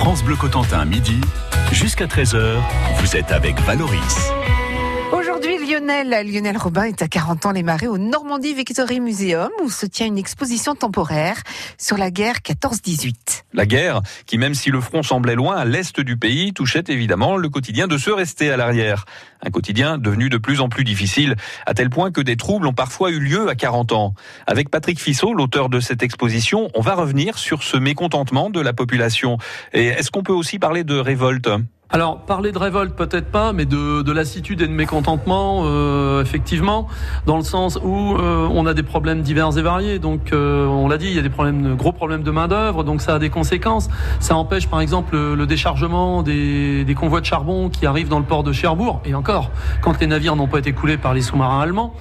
France 0.00 0.24
Bleu 0.24 0.34
Cotentin, 0.34 0.86
midi, 0.86 1.20
jusqu'à 1.72 2.06
13h, 2.06 2.56
vous 3.00 3.16
êtes 3.16 3.32
avec 3.32 3.60
Valoris. 3.60 4.32
Lionel 5.80 6.58
Robin 6.58 6.84
est 6.84 7.00
à 7.00 7.08
40 7.08 7.46
ans 7.46 7.52
les 7.52 7.62
marais 7.62 7.86
au 7.86 7.96
Normandie 7.96 8.52
Victory 8.52 9.00
Museum 9.00 9.48
où 9.62 9.70
se 9.70 9.86
tient 9.86 10.06
une 10.06 10.18
exposition 10.18 10.74
temporaire 10.74 11.36
sur 11.78 11.96
la 11.96 12.10
guerre 12.10 12.36
14-18. 12.44 13.44
La 13.54 13.64
guerre, 13.64 14.02
qui 14.26 14.36
même 14.36 14.54
si 14.54 14.70
le 14.70 14.80
front 14.82 15.02
semblait 15.02 15.34
loin 15.34 15.56
à 15.56 15.64
l'est 15.64 15.98
du 16.00 16.18
pays, 16.18 16.52
touchait 16.52 16.84
évidemment 16.88 17.36
le 17.36 17.48
quotidien 17.48 17.86
de 17.86 17.96
ceux 17.96 18.12
restés 18.12 18.50
à 18.50 18.58
l'arrière. 18.58 19.06
Un 19.42 19.50
quotidien 19.50 19.96
devenu 19.96 20.28
de 20.28 20.36
plus 20.36 20.60
en 20.60 20.68
plus 20.68 20.84
difficile, 20.84 21.36
à 21.64 21.72
tel 21.72 21.88
point 21.88 22.10
que 22.10 22.20
des 22.20 22.36
troubles 22.36 22.66
ont 22.66 22.74
parfois 22.74 23.10
eu 23.10 23.18
lieu 23.18 23.48
à 23.48 23.54
40 23.54 23.92
ans. 23.92 24.14
Avec 24.46 24.68
Patrick 24.68 25.00
Fissot, 25.00 25.32
l'auteur 25.32 25.70
de 25.70 25.80
cette 25.80 26.02
exposition, 26.02 26.68
on 26.74 26.82
va 26.82 26.94
revenir 26.94 27.38
sur 27.38 27.62
ce 27.62 27.78
mécontentement 27.78 28.50
de 28.50 28.60
la 28.60 28.74
population. 28.74 29.38
Et 29.72 29.86
est-ce 29.86 30.10
qu'on 30.10 30.22
peut 30.22 30.34
aussi 30.34 30.58
parler 30.58 30.84
de 30.84 30.98
révolte? 30.98 31.48
Alors, 31.92 32.20
parler 32.20 32.52
de 32.52 32.58
révolte, 32.58 32.94
peut-être 32.94 33.32
pas, 33.32 33.52
mais 33.52 33.64
de, 33.64 34.02
de 34.02 34.12
lassitude 34.12 34.60
et 34.60 34.68
de 34.68 34.72
mécontentement, 34.72 35.62
euh, 35.64 36.22
effectivement, 36.22 36.86
dans 37.26 37.36
le 37.36 37.42
sens 37.42 37.80
où 37.82 38.14
euh, 38.14 38.46
on 38.48 38.64
a 38.66 38.74
des 38.74 38.84
problèmes 38.84 39.22
divers 39.22 39.58
et 39.58 39.62
variés. 39.62 39.98
Donc, 39.98 40.32
euh, 40.32 40.66
on 40.66 40.86
l'a 40.86 40.98
dit, 40.98 41.06
il 41.08 41.14
y 41.14 41.18
a 41.18 41.22
des 41.22 41.30
problèmes, 41.30 41.74
gros 41.74 41.90
problèmes 41.90 42.22
de 42.22 42.30
main-d'œuvre, 42.30 42.84
donc 42.84 43.02
ça 43.02 43.16
a 43.16 43.18
des 43.18 43.28
conséquences. 43.28 43.88
Ça 44.20 44.36
empêche, 44.36 44.68
par 44.68 44.80
exemple, 44.80 45.16
le, 45.16 45.46
déchargement 45.46 46.22
des, 46.22 46.94
convois 46.96 47.20
de 47.20 47.26
charbon 47.26 47.68
qui 47.68 47.86
arrivent 47.86 48.08
dans 48.08 48.20
le 48.20 48.24
port 48.24 48.44
de 48.44 48.52
Cherbourg. 48.52 49.00
Et 49.04 49.14
encore, 49.14 49.50
quand 49.80 49.98
les 49.98 50.06
navires 50.06 50.36
n'ont 50.36 50.46
pas 50.46 50.60
été 50.60 50.72
coulés 50.72 50.96
par 50.96 51.12
les 51.12 51.22
sous-marins 51.22 51.60
allemands. 51.60 51.94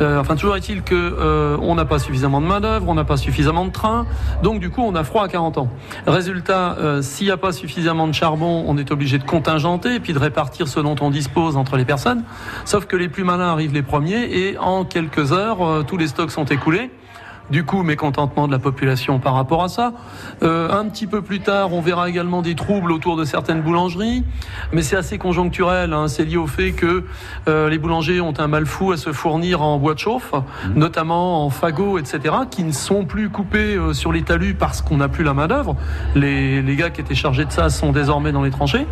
enfin, 0.00 0.34
toujours 0.34 0.56
est-il 0.56 0.82
que 0.82 1.56
on 1.62 1.76
n'a 1.76 1.84
pas 1.84 2.00
suffisamment 2.00 2.40
de 2.40 2.46
main-d'œuvre, 2.46 2.88
on 2.88 2.94
n'a 2.94 3.04
pas 3.04 3.16
suffisamment 3.16 3.64
de 3.64 3.70
trains, 3.70 4.06
donc 4.42 4.58
du 4.58 4.70
coup, 4.70 4.82
on 4.82 4.94
a 4.96 5.04
froid 5.04 5.22
à 5.22 5.28
40 5.28 5.58
ans. 5.58 5.68
Résultat, 6.06 6.76
s'il 7.02 7.26
n'y 7.26 7.32
a 7.32 7.36
pas 7.36 7.52
suffisamment 7.52 8.08
de 8.08 8.12
charbon, 8.12 8.64
on 8.66 8.76
est 8.76 8.90
obligé 8.90 9.18
de 9.18 9.24
contingenter 9.36 9.96
et 9.96 10.00
puis 10.00 10.14
de 10.14 10.18
répartir 10.18 10.66
ce 10.66 10.80
dont 10.80 10.96
on 11.02 11.10
dispose 11.10 11.58
entre 11.58 11.76
les 11.76 11.84
personnes. 11.84 12.24
Sauf 12.64 12.86
que 12.86 12.96
les 12.96 13.08
plus 13.08 13.22
malins 13.22 13.48
arrivent 13.48 13.74
les 13.74 13.82
premiers 13.82 14.24
et 14.32 14.56
en 14.56 14.84
quelques 14.84 15.32
heures, 15.32 15.62
euh, 15.62 15.82
tous 15.82 15.98
les 15.98 16.08
stocks 16.08 16.30
sont 16.30 16.46
écoulés. 16.46 16.90
Du 17.50 17.64
coup, 17.64 17.82
mécontentement 17.82 18.48
de 18.48 18.52
la 18.52 18.58
population 18.58 19.20
par 19.20 19.34
rapport 19.34 19.62
à 19.62 19.68
ça. 19.68 19.92
Euh, 20.42 20.70
un 20.72 20.86
petit 20.88 21.06
peu 21.06 21.22
plus 21.22 21.40
tard, 21.40 21.72
on 21.72 21.80
verra 21.80 22.08
également 22.08 22.42
des 22.42 22.56
troubles 22.56 22.90
autour 22.90 23.16
de 23.16 23.24
certaines 23.24 23.62
boulangeries, 23.62 24.24
mais 24.72 24.82
c'est 24.82 24.96
assez 24.96 25.16
conjoncturel. 25.16 25.92
Hein. 25.92 26.08
C'est 26.08 26.24
lié 26.24 26.36
au 26.36 26.48
fait 26.48 26.72
que 26.72 27.04
euh, 27.46 27.68
les 27.68 27.78
boulangers 27.78 28.20
ont 28.20 28.34
un 28.38 28.48
mal 28.48 28.66
fou 28.66 28.90
à 28.90 28.96
se 28.96 29.12
fournir 29.12 29.62
en 29.62 29.78
bois 29.78 29.94
de 29.94 30.00
chauffe, 30.00 30.32
mmh. 30.32 30.74
notamment 30.74 31.44
en 31.44 31.50
fagots, 31.50 31.98
etc., 31.98 32.34
qui 32.50 32.64
ne 32.64 32.72
sont 32.72 33.04
plus 33.04 33.30
coupés 33.30 33.76
euh, 33.76 33.92
sur 33.92 34.12
les 34.12 34.22
talus 34.22 34.54
parce 34.54 34.82
qu'on 34.82 34.96
n'a 34.96 35.08
plus 35.08 35.22
la 35.22 35.34
main 35.34 35.46
d'œuvre. 35.46 35.76
Les, 36.16 36.62
les 36.62 36.76
gars 36.76 36.90
qui 36.90 37.00
étaient 37.00 37.14
chargés 37.14 37.44
de 37.44 37.52
ça 37.52 37.70
sont 37.70 37.92
désormais 37.92 38.32
dans 38.32 38.42
les 38.42 38.50
tranchées. 38.50 38.86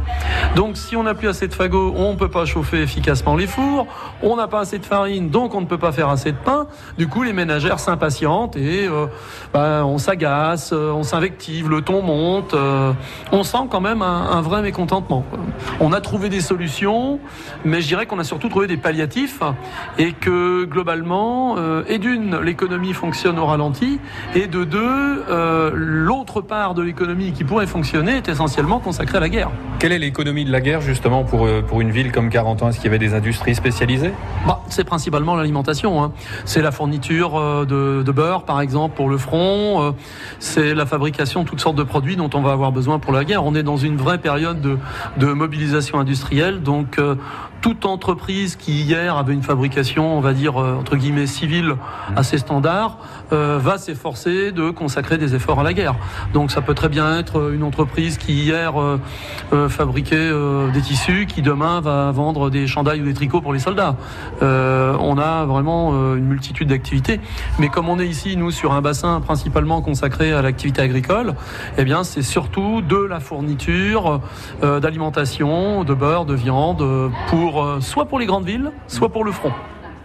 Donc, 0.54 0.76
si 0.76 0.94
on 0.94 1.02
n'a 1.02 1.14
plus 1.14 1.28
assez 1.28 1.48
de 1.48 1.54
fagots, 1.54 1.92
on 1.96 2.12
ne 2.12 2.16
peut 2.16 2.30
pas 2.30 2.44
chauffer 2.44 2.82
efficacement 2.82 3.34
les 3.34 3.48
fours. 3.48 3.88
On 4.22 4.36
n'a 4.36 4.46
pas 4.46 4.60
assez 4.60 4.78
de 4.78 4.86
farine, 4.86 5.30
donc 5.30 5.54
on 5.56 5.60
ne 5.60 5.66
peut 5.66 5.78
pas 5.78 5.90
faire 5.90 6.08
assez 6.08 6.30
de 6.30 6.36
pain. 6.36 6.66
Du 6.98 7.08
coup, 7.08 7.24
les 7.24 7.32
ménagères 7.32 7.80
s'impatientent 7.80 8.43
et 8.56 8.86
euh, 8.86 9.06
bah, 9.52 9.82
on 9.84 9.98
s'agace, 9.98 10.70
euh, 10.72 10.92
on 10.92 11.02
s'invective, 11.02 11.68
le 11.68 11.82
ton 11.82 12.02
monte. 12.02 12.54
Euh, 12.54 12.92
on 13.32 13.42
sent 13.42 13.66
quand 13.70 13.80
même 13.80 14.02
un, 14.02 14.40
vrai 14.40 14.62
mécontentement. 14.62 15.24
On 15.80 15.92
a 15.92 16.00
trouvé 16.00 16.28
des 16.28 16.40
solutions, 16.40 17.18
mais 17.64 17.80
je 17.80 17.88
dirais 17.88 18.06
qu'on 18.06 18.18
a 18.18 18.24
surtout 18.24 18.48
trouvé 18.48 18.66
des 18.66 18.76
palliatifs 18.76 19.40
et 19.98 20.12
que 20.12 20.64
globalement, 20.64 21.56
et 21.88 21.98
d'une, 21.98 22.36
l'économie 22.40 22.92
fonctionne 22.92 23.38
au 23.38 23.46
ralenti, 23.46 23.98
et 24.34 24.46
de 24.46 24.64
deux, 24.64 25.24
l'autre 25.74 26.40
part 26.42 26.74
de 26.74 26.82
l'économie 26.82 27.32
qui 27.32 27.44
pourrait 27.44 27.66
fonctionner 27.66 28.16
est 28.16 28.28
essentiellement 28.28 28.80
consacrée 28.80 29.16
à 29.16 29.20
la 29.20 29.28
guerre. 29.28 29.50
Quelle 29.78 29.92
est 29.92 29.98
l'économie 29.98 30.44
de 30.44 30.52
la 30.52 30.60
guerre 30.60 30.82
justement 30.82 31.24
pour, 31.24 31.48
pour 31.66 31.80
une 31.80 31.90
ville 31.90 32.12
comme 32.12 32.28
40 32.28 32.62
ans? 32.62 32.68
Est-ce 32.68 32.76
qu'il 32.76 32.86
y 32.86 32.94
avait 32.94 32.98
des 32.98 33.14
industries 33.14 33.54
spécialisées? 33.54 34.12
Bah, 34.46 34.60
C'est 34.68 34.84
principalement 34.84 35.36
l'alimentation. 35.36 36.02
Hein. 36.02 36.12
C'est 36.44 36.62
la 36.62 36.72
fourniture 36.72 37.64
de, 37.66 38.02
de 38.02 38.12
beurre 38.12 38.33
par 38.42 38.60
exemple, 38.60 38.96
pour 38.96 39.08
le 39.08 39.18
front. 39.18 39.82
Euh, 39.82 39.92
c'est 40.38 40.74
la 40.74 40.86
fabrication 40.86 41.42
de 41.42 41.48
toutes 41.48 41.60
sortes 41.60 41.76
de 41.76 41.82
produits 41.82 42.16
dont 42.16 42.30
on 42.34 42.42
va 42.42 42.52
avoir 42.52 42.72
besoin 42.72 42.98
pour 42.98 43.12
la 43.12 43.24
guerre. 43.24 43.44
On 43.44 43.54
est 43.54 43.62
dans 43.62 43.76
une 43.76 43.96
vraie 43.96 44.18
période 44.18 44.60
de, 44.60 45.32
mobilisation 45.32 45.98
industrielle. 45.98 46.62
Donc, 46.62 46.98
euh, 46.98 47.16
toute 47.60 47.86
entreprise 47.86 48.56
qui 48.56 48.82
hier 48.82 49.16
avait 49.16 49.32
une 49.32 49.42
fabrication, 49.42 50.18
on 50.18 50.20
va 50.20 50.34
dire 50.34 50.60
euh, 50.60 50.76
entre 50.78 50.96
guillemets 50.96 51.26
civile 51.26 51.76
assez 52.14 52.36
standard, 52.36 52.98
euh, 53.32 53.58
va 53.58 53.78
s'efforcer 53.78 54.52
de 54.52 54.68
consacrer 54.68 55.16
des 55.16 55.34
efforts 55.34 55.60
à 55.60 55.62
la 55.62 55.72
guerre. 55.72 55.94
Donc 56.34 56.50
ça 56.50 56.60
peut 56.60 56.74
très 56.74 56.90
bien 56.90 57.18
être 57.18 57.52
une 57.52 57.62
entreprise 57.62 58.18
qui 58.18 58.34
hier 58.34 58.74
fabriquait 59.68 60.30
des 60.72 60.80
tissus, 60.80 61.26
qui 61.26 61.40
demain 61.40 61.80
va 61.80 62.10
vendre 62.10 62.50
des 62.50 62.66
chandails 62.66 63.00
ou 63.00 63.04
des 63.04 63.14
tricots 63.14 63.40
pour 63.40 63.52
les 63.52 63.58
soldats. 63.58 63.96
on 64.42 65.18
a 65.18 65.44
vraiment 65.46 65.92
une 66.14 66.26
multitude 66.26 66.68
d'activités, 66.68 67.20
mais 67.58 67.68
comme 67.68 67.88
on 67.88 67.98
est 67.98 68.06
ici 68.06 68.23
nous 68.36 68.50
sur 68.50 68.72
un 68.72 68.80
bassin 68.80 69.20
principalement 69.20 69.82
consacré 69.82 70.32
à 70.32 70.42
l'activité 70.42 70.82
agricole, 70.82 71.34
eh 71.78 71.84
bien 71.84 72.04
c'est 72.04 72.22
surtout 72.22 72.80
de 72.82 72.96
la 72.96 73.20
fourniture 73.20 74.20
d'alimentation, 74.62 75.84
de 75.84 75.94
beurre, 75.94 76.24
de 76.24 76.34
viande 76.34 77.10
pour 77.28 77.62
euh, 77.62 77.80
soit 77.80 78.06
pour 78.06 78.18
les 78.18 78.26
grandes 78.26 78.46
villes, 78.46 78.72
soit 78.88 79.10
pour 79.10 79.24
le 79.24 79.32
front. 79.32 79.52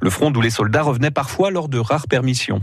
Le 0.02 0.10
front 0.10 0.32
d'où 0.32 0.42
les 0.42 0.50
soldats 0.50 0.84
revenaient 0.84 1.12
parfois 1.12 1.52
lors 1.52 1.70
de 1.70 1.80
rares 1.80 2.08
permissions. 2.08 2.62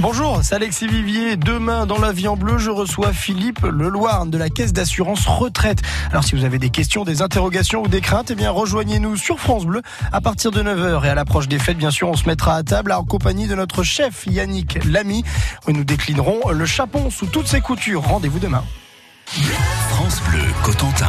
Bonjour, 0.00 0.40
c'est 0.42 0.54
Alexis 0.54 0.86
Vivier. 0.86 1.36
Demain, 1.36 1.86
dans 1.86 1.98
la 1.98 2.12
vie 2.12 2.28
en 2.28 2.36
bleu, 2.36 2.58
je 2.58 2.70
reçois 2.70 3.14
Philippe 3.14 3.62
Leloir 3.62 4.26
de 4.26 4.36
la 4.36 4.50
Caisse 4.50 4.74
d'assurance 4.74 5.26
retraite. 5.26 5.80
Alors, 6.10 6.22
si 6.22 6.34
vous 6.34 6.44
avez 6.44 6.58
des 6.58 6.68
questions, 6.68 7.04
des 7.04 7.22
interrogations 7.22 7.82
ou 7.82 7.88
des 7.88 8.02
craintes, 8.02 8.30
eh 8.30 8.34
bien, 8.34 8.50
rejoignez-nous 8.50 9.16
sur 9.16 9.40
France 9.40 9.64
Bleu 9.64 9.80
à 10.12 10.20
partir 10.20 10.50
de 10.50 10.62
9h. 10.62 11.06
Et 11.06 11.08
à 11.08 11.14
l'approche 11.14 11.48
des 11.48 11.58
fêtes, 11.58 11.78
bien 11.78 11.90
sûr, 11.90 12.08
on 12.08 12.14
se 12.14 12.26
mettra 12.26 12.56
à 12.56 12.62
table 12.62 12.92
en 12.92 13.04
compagnie 13.04 13.46
de 13.46 13.54
notre 13.54 13.82
chef 13.82 14.26
Yannick 14.26 14.84
Lamy. 14.84 15.24
Où 15.66 15.72
nous 15.72 15.84
déclinerons 15.84 16.50
le 16.50 16.66
chapon 16.66 17.08
sous 17.08 17.26
toutes 17.26 17.48
ses 17.48 17.62
coutures. 17.62 18.02
Rendez-vous 18.02 18.38
demain. 18.38 18.64
France 19.88 20.20
Bleu, 20.28 20.44
Cotentin. 20.62 21.08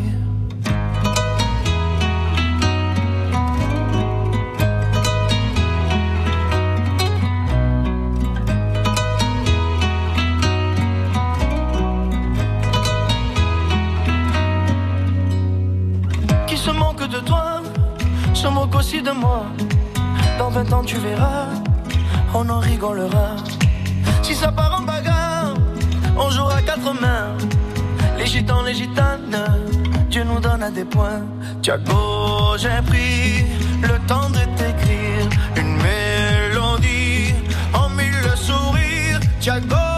Moque 18.51 18.75
aussi 18.75 19.01
de 19.01 19.11
moi. 19.11 19.45
Dans 20.37 20.49
20 20.49 20.73
ans, 20.73 20.83
tu 20.83 20.97
verras, 20.97 21.47
on 22.33 22.47
en 22.49 22.59
rigolera. 22.59 23.35
Si 24.21 24.35
ça 24.35 24.51
part 24.51 24.79
en 24.79 24.83
bagarre, 24.83 25.53
on 26.17 26.29
jouera 26.29 26.61
quatre 26.61 26.93
mains. 26.93 27.35
Les 28.17 28.25
gitans, 28.25 28.63
les 28.63 28.73
gitanes, 28.73 29.37
Dieu 30.09 30.23
nous 30.23 30.39
donne 30.39 30.63
à 30.63 30.71
des 30.71 30.85
points. 30.85 31.23
Tiago, 31.61 32.57
j'ai 32.57 32.81
pris 32.85 33.45
le 33.81 33.97
temps 34.07 34.29
de 34.29 34.41
t'écrire 34.57 35.25
une 35.57 35.75
mélodie 35.87 37.33
en 37.73 37.89
mille 37.89 38.31
sourires. 38.35 39.19
Tiago, 39.39 39.90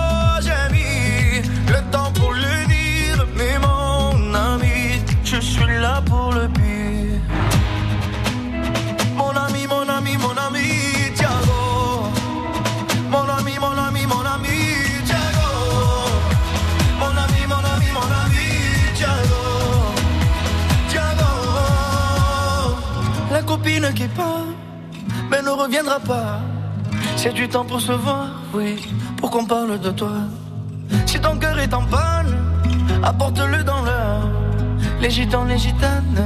reviendra 25.64 26.00
pas. 26.00 26.40
C'est 27.16 27.34
du 27.34 27.48
temps 27.48 27.66
pour 27.66 27.80
se 27.80 27.94
voir, 27.94 28.28
oui, 28.54 28.76
pour 29.18 29.30
qu'on 29.32 29.46
parle 29.46 29.80
de 29.80 29.92
toi. 29.92 30.18
Si 31.06 31.20
ton 31.20 31.38
cœur 31.38 31.58
est 31.60 31.74
en 31.74 31.84
panne, 31.84 32.36
apporte-le 33.02 33.64
dans 33.64 33.82
l'heure. 33.82 34.28
Les 35.00 35.10
gitans, 35.10 35.46
les 35.46 35.58
gitanes, 35.58 36.24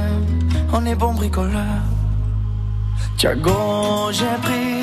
on 0.72 0.84
est 0.86 0.94
bon 0.94 1.12
bricoleur. 1.14 1.78
Tiago, 3.16 4.10
j'ai 4.12 4.36
pris 4.42 4.80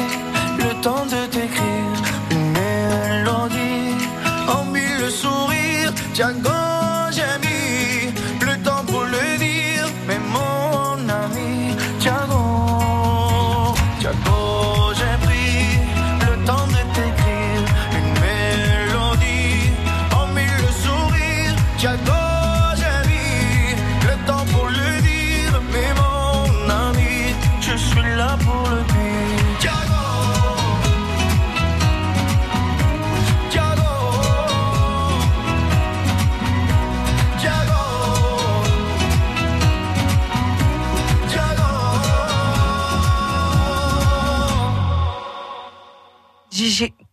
le 0.60 0.82
temps 0.82 1.06
de 1.06 1.22
t'écrire 1.34 1.98
une 2.32 2.52
mélodie 2.52 4.08
en 4.48 4.64
mille 4.66 5.10
sourires. 5.10 5.94
Tiago, 6.14 6.65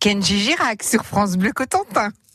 Kenji 0.02 0.40
Girac 0.40 0.82
sur 0.82 1.04
France 1.04 1.36
Bleu 1.36 1.52
Cotentin. 1.52 2.10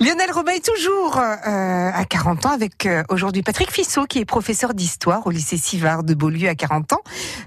Lionel 0.00 0.32
Robin 0.32 0.52
est 0.52 0.64
toujours 0.64 1.18
euh, 1.18 1.90
à 1.92 2.04
40 2.04 2.46
ans 2.46 2.50
avec 2.52 2.84
euh, 2.84 3.04
aujourd'hui 3.10 3.42
Patrick 3.42 3.70
Fissot 3.70 4.06
qui 4.06 4.18
est 4.18 4.24
professeur 4.24 4.74
d'histoire 4.74 5.26
au 5.26 5.30
lycée 5.30 5.56
Sivard 5.56 6.02
de 6.02 6.14
Beaulieu 6.14 6.48
à 6.48 6.56
40 6.56 6.94
ans. 6.94 7.00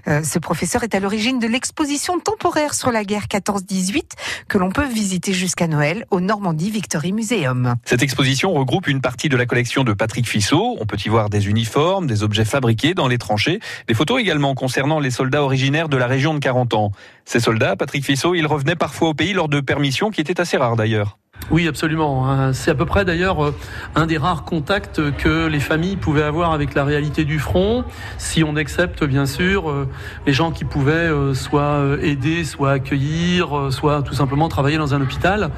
Euh, 0.06 0.22
ce 0.22 0.38
professeur 0.38 0.82
est 0.82 0.94
à 0.94 1.00
l'origine 1.00 1.38
de 1.38 1.46
l'exposition 1.46 2.18
temporaire 2.18 2.72
sur 2.72 2.90
la 2.90 3.04
guerre 3.04 3.26
14-18 3.26 4.02
que 4.48 4.56
l'on 4.56 4.70
peut 4.70 4.86
visiter 4.86 5.34
jusqu'à 5.34 5.66
Noël 5.66 6.06
au 6.10 6.20
Normandie 6.20 6.70
Victory 6.70 7.12
Museum. 7.12 7.74
Cette 7.84 8.02
exposition 8.02 8.52
regroupe 8.54 8.88
une 8.88 9.02
partie 9.02 9.28
de 9.28 9.36
la 9.36 9.44
collection 9.44 9.84
de 9.84 9.92
Patrick 9.92 10.26
Fissot. 10.26 10.78
On 10.80 10.86
peut 10.86 10.98
y 11.04 11.08
voir 11.10 11.28
des 11.28 11.48
uniformes, 11.48 12.06
des 12.06 12.22
objets 12.22 12.46
fabriqués 12.46 12.94
dans 12.94 13.08
les 13.08 13.18
tranchées, 13.18 13.60
des 13.88 13.94
photos 13.94 14.20
également 14.20 14.54
concernant 14.54 15.00
les 15.00 15.10
soldats 15.10 15.42
originaires 15.42 15.90
de 15.90 15.98
la 15.98 16.06
région 16.06 16.32
de 16.32 16.38
40 16.38 16.74
ans. 16.74 16.92
Ces 17.26 17.40
soldats, 17.40 17.76
Patrick 17.76 18.04
Fissot, 18.04 18.34
ils 18.34 18.46
revenaient 18.46 18.74
parfois 18.74 19.10
au 19.10 19.14
pays 19.14 19.34
lors 19.34 19.50
de 19.50 19.60
permissions 19.60 20.10
qui 20.10 20.22
étaient 20.22 20.40
assez 20.40 20.56
rares 20.56 20.76
d'ailleurs. 20.76 21.18
Oui, 21.50 21.66
absolument. 21.66 22.28
hein. 22.30 22.52
C'est 22.52 22.70
à 22.70 22.74
peu 22.74 22.84
près 22.84 23.06
d'ailleurs 23.06 23.42
euh, 23.42 23.54
un 23.94 24.04
des 24.04 24.18
rares 24.18 24.44
contacts 24.44 25.00
que 25.16 25.46
les 25.46 25.60
familles 25.60 25.96
pouvaient 25.96 26.22
avoir 26.22 26.52
avec 26.52 26.74
la 26.74 26.84
réalité 26.84 27.24
du 27.24 27.38
front, 27.38 27.84
si 28.18 28.44
on 28.44 28.54
accepte 28.54 29.02
bien 29.02 29.24
sûr 29.24 29.70
euh, 29.70 29.88
les 30.26 30.34
gens 30.34 30.50
qui 30.50 30.66
pouvaient 30.66 30.92
euh, 30.92 31.32
soit 31.32 31.62
euh, 31.62 32.02
aider, 32.02 32.44
soit 32.44 32.72
accueillir, 32.72 33.56
euh, 33.56 33.70
soit 33.70 34.02
tout 34.02 34.12
simplement 34.12 34.48
travailler 34.50 34.76
dans 34.76 34.92
un 34.92 35.00
hôpital. 35.00 35.48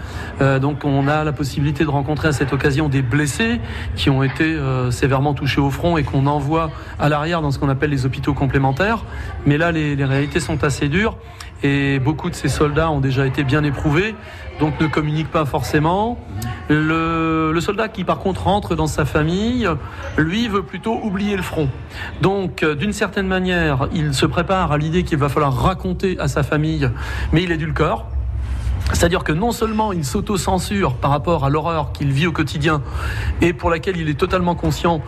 Euh, 0.40 0.60
Donc 0.60 0.84
on 0.84 1.08
a 1.08 1.24
la 1.24 1.32
possibilité 1.32 1.82
de 1.82 1.90
rencontrer 1.90 2.28
à 2.28 2.32
cette 2.32 2.52
occasion 2.52 2.88
des 2.88 3.02
blessés 3.02 3.60
qui 3.96 4.10
ont 4.10 4.22
été 4.22 4.44
euh, 4.44 4.92
sévèrement 4.92 5.34
touchés 5.34 5.60
au 5.60 5.70
front 5.70 5.96
et 5.96 6.04
qu'on 6.04 6.28
envoie 6.28 6.70
à 7.00 7.08
l'arrière 7.08 7.42
dans 7.42 7.50
ce 7.50 7.58
qu'on 7.58 7.68
appelle 7.68 7.90
les 7.90 8.06
hôpitaux 8.06 8.32
complémentaires. 8.34 9.02
Mais 9.44 9.58
là, 9.58 9.72
les, 9.72 9.96
les 9.96 10.04
réalités 10.04 10.38
sont 10.38 10.62
assez 10.62 10.88
dures 10.88 11.16
et 11.64 11.98
beaucoup 11.98 12.30
de 12.30 12.34
ces 12.36 12.48
soldats 12.48 12.90
ont 12.90 13.00
déjà 13.00 13.26
été 13.26 13.44
bien 13.44 13.62
éprouvés, 13.64 14.14
donc 14.60 14.80
ne 14.80 14.86
communiquent 14.86 15.30
pas 15.30 15.44
forcément. 15.44 15.69
Le, 16.68 17.50
le 17.52 17.60
soldat 17.60 17.88
qui 17.88 18.04
par 18.04 18.18
contre 18.18 18.44
rentre 18.44 18.74
dans 18.74 18.86
sa 18.86 19.04
famille, 19.04 19.68
lui 20.16 20.48
veut 20.48 20.62
plutôt 20.62 20.98
oublier 21.02 21.36
le 21.36 21.42
front. 21.42 21.68
Donc 22.22 22.62
euh, 22.62 22.74
d'une 22.74 22.92
certaine 22.92 23.26
manière, 23.26 23.88
il 23.92 24.14
se 24.14 24.26
prépare 24.26 24.72
à 24.72 24.78
l'idée 24.78 25.02
qu'il 25.02 25.18
va 25.18 25.28
falloir 25.28 25.54
raconter 25.54 26.18
à 26.18 26.28
sa 26.28 26.42
famille, 26.42 26.88
mais 27.32 27.42
il 27.42 27.52
édulcore. 27.52 28.06
C'est-à-dire 28.92 29.22
que 29.22 29.32
non 29.32 29.52
seulement 29.52 29.92
il 29.92 30.04
s'auto-censure 30.04 30.94
par 30.94 31.10
rapport 31.10 31.44
à 31.44 31.50
l'horreur 31.50 31.92
qu'il 31.92 32.10
vit 32.10 32.26
au 32.26 32.32
quotidien 32.32 32.82
et 33.40 33.52
pour 33.52 33.70
laquelle 33.70 33.96
il 33.96 34.08
est 34.08 34.18
totalement 34.18 34.54
conscient 34.54 35.00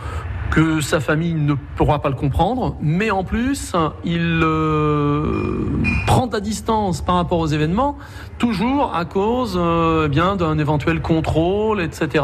que 0.53 0.81
sa 0.81 0.99
famille 0.99 1.33
ne 1.33 1.55
pourra 1.75 1.99
pas 1.99 2.09
le 2.09 2.15
comprendre, 2.15 2.75
mais 2.79 3.09
en 3.09 3.23
plus, 3.23 3.73
il 4.05 4.39
euh, 4.43 5.65
prend 6.05 6.27
à 6.27 6.39
distance 6.41 7.01
par 7.01 7.15
rapport 7.15 7.39
aux 7.39 7.47
événements, 7.47 7.97
toujours 8.37 8.95
à 8.95 9.05
cause 9.05 9.57
euh, 9.59 10.03
eh 10.05 10.09
bien 10.09 10.35
d'un 10.35 10.59
éventuel 10.59 11.01
contrôle, 11.01 11.81
etc., 11.81 12.23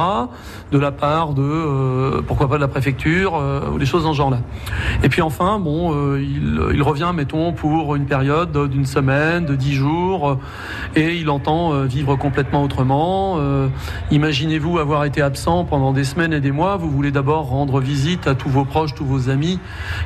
de 0.71 0.77
la 0.77 0.91
part 0.91 1.33
de, 1.33 1.41
euh, 1.41 2.21
pourquoi 2.21 2.47
pas 2.47 2.57
de 2.57 2.61
la 2.61 2.67
préfecture, 2.67 3.41
ou 3.73 3.79
des 3.79 3.87
choses 3.87 4.03
dans 4.03 4.13
ce 4.13 4.17
genre-là. 4.17 4.41
Et 5.01 5.09
puis 5.09 5.23
enfin, 5.23 5.57
bon, 5.57 6.15
il, 6.15 6.83
revient, 6.83 7.11
mettons, 7.15 7.51
pour 7.51 7.95
une 7.95 8.05
période 8.05 8.69
d'une 8.69 8.85
semaine, 8.85 9.45
de 9.45 9.55
dix 9.55 9.73
jours, 9.73 10.37
et 10.95 11.15
il 11.15 11.31
entend 11.31 11.81
vivre 11.85 12.15
complètement 12.15 12.63
autrement. 12.63 13.39
Imaginez-vous 14.11 14.77
avoir 14.77 15.05
été 15.05 15.23
absent 15.23 15.65
pendant 15.65 15.93
des 15.93 16.03
semaines 16.03 16.33
et 16.33 16.41
des 16.41 16.51
mois, 16.51 16.77
vous 16.77 16.91
voulez 16.91 17.11
d'abord 17.11 17.47
rendre 17.47 17.79
visite 17.79 18.18
à 18.27 18.35
tous 18.35 18.49
vos 18.49 18.65
proches, 18.65 18.93
tous 18.93 19.05
vos 19.05 19.29
amis, 19.29 19.59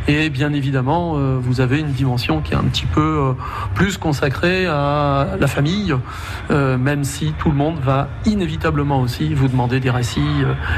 et 0.07 0.29
bien 0.29 0.53
évidemment, 0.53 1.15
euh, 1.17 1.37
vous 1.41 1.61
avez 1.61 1.79
une 1.79 1.91
dimension 1.91 2.41
qui 2.41 2.53
est 2.53 2.57
un 2.57 2.63
petit 2.63 2.85
peu 2.85 3.01
euh, 3.01 3.33
plus 3.75 3.97
consacrée 3.97 4.65
à 4.67 5.29
la 5.39 5.47
famille, 5.47 5.95
euh, 6.51 6.77
même 6.77 7.03
si 7.03 7.33
tout 7.39 7.49
le 7.49 7.55
monde 7.55 7.79
va 7.79 8.09
inévitablement 8.25 9.01
aussi 9.01 9.33
vous 9.33 9.47
demander 9.47 9.79
des 9.79 9.89
récits 9.89 10.21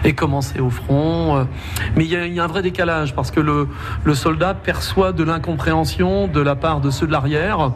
et 0.03 0.13
commencer 0.13 0.59
au 0.59 0.69
front. 0.69 1.47
Mais 1.95 2.05
il 2.05 2.11
y, 2.11 2.39
a- 2.39 2.43
un 2.43 2.47
vrai 2.47 2.61
décalage 2.61 3.15
parce 3.15 3.31
que 3.31 3.39
le, 3.39 3.67
soldat 4.13 4.53
perçoit 4.53 5.11
de 5.11 5.23
l'incompréhension 5.23 6.27
de 6.27 6.41
la 6.41 6.55
part 6.55 6.81
de 6.81 6.89
ceux 6.89 7.07
de 7.07 7.11
l'arrière. 7.11 7.71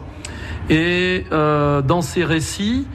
Et 0.68 1.24
dans 1.30 2.02
ces 2.02 2.24
récits, 2.24 2.86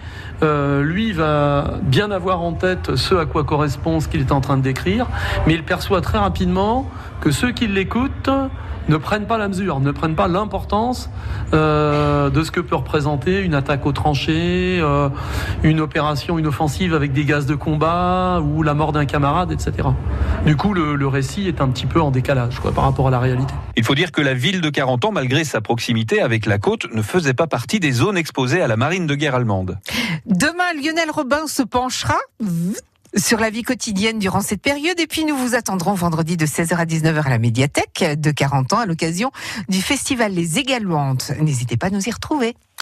euh, 0.43 0.83
lui 0.83 1.11
va 1.11 1.75
bien 1.81 2.11
avoir 2.11 2.41
en 2.41 2.53
tête 2.53 2.95
ce 2.95 3.15
à 3.15 3.25
quoi 3.25 3.43
correspond 3.43 3.99
ce 3.99 4.07
qu'il 4.07 4.21
est 4.21 4.31
en 4.31 4.41
train 4.41 4.57
de 4.57 4.61
décrire, 4.61 5.07
mais 5.47 5.53
il 5.53 5.63
perçoit 5.63 6.01
très 6.01 6.17
rapidement 6.17 6.89
que 7.21 7.31
ceux 7.31 7.51
qui 7.51 7.67
l'écoutent 7.67 8.29
ne 8.87 8.97
prennent 8.97 9.25
pas 9.25 9.37
la 9.37 9.47
mesure, 9.47 9.79
ne 9.79 9.91
prennent 9.91 10.15
pas 10.15 10.27
l'importance 10.27 11.09
euh, 11.53 12.29
de 12.29 12.43
ce 12.43 12.51
que 12.51 12.59
peut 12.59 12.75
représenter 12.75 13.41
une 13.41 13.53
attaque 13.53 13.85
aux 13.85 13.91
tranchées, 13.91 14.79
euh, 14.81 15.09
une 15.63 15.79
opération, 15.79 16.37
une 16.37 16.47
offensive 16.47 16.93
avec 16.93 17.13
des 17.13 17.25
gaz 17.25 17.45
de 17.45 17.55
combat 17.55 18.41
ou 18.41 18.63
la 18.63 18.73
mort 18.73 18.91
d'un 18.91 19.05
camarade, 19.05 19.51
etc. 19.51 19.89
Du 20.45 20.55
coup, 20.55 20.73
le, 20.73 20.95
le 20.95 21.07
récit 21.07 21.47
est 21.47 21.61
un 21.61 21.69
petit 21.69 21.85
peu 21.85 22.01
en 22.01 22.11
décalage 22.11 22.59
quoi, 22.59 22.71
par 22.71 22.83
rapport 22.83 23.07
à 23.07 23.11
la 23.11 23.19
réalité. 23.19 23.53
Il 23.77 23.83
faut 23.83 23.95
dire 23.95 24.11
que 24.11 24.21
la 24.21 24.33
ville 24.33 24.61
de 24.61 24.69
40 24.69 25.05
ans, 25.05 25.11
malgré 25.11 25.43
sa 25.43 25.61
proximité 25.61 26.21
avec 26.21 26.45
la 26.45 26.57
côte, 26.57 26.87
ne 26.93 27.01
faisait 27.01 27.33
pas 27.33 27.47
partie 27.47 27.79
des 27.79 27.91
zones 27.91 28.17
exposées 28.17 28.61
à 28.61 28.67
la 28.67 28.77
marine 28.77 29.07
de 29.07 29.15
guerre 29.15 29.35
allemande. 29.35 29.77
Demain, 30.25 30.73
Lionel 30.81 31.11
Robin 31.11 31.47
se 31.47 31.63
penchera 31.63 32.17
sur 33.15 33.39
la 33.39 33.49
vie 33.49 33.63
quotidienne 33.63 34.19
durant 34.19 34.41
cette 34.41 34.61
période 34.61 34.99
et 34.99 35.07
puis 35.07 35.25
nous 35.25 35.35
vous 35.35 35.55
attendrons 35.55 35.93
vendredi 35.93 36.37
de 36.37 36.45
16h 36.45 36.75
à 36.75 36.85
19h 36.85 37.23
à 37.23 37.29
la 37.29 37.39
médiathèque 37.39 38.03
de 38.19 38.31
40 38.31 38.73
ans 38.73 38.79
à 38.79 38.85
l'occasion 38.85 39.31
du 39.69 39.81
festival 39.81 40.33
Les 40.33 40.59
Égaluantes. 40.59 41.31
N'hésitez 41.39 41.77
pas 41.77 41.87
à 41.87 41.89
nous 41.89 42.07
y 42.07 42.11
retrouver. 42.11 42.55